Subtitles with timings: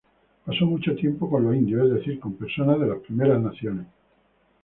[0.45, 3.85] Pasó mucho tiempo con los indios, es decir, con personas de las Primeras Naciones.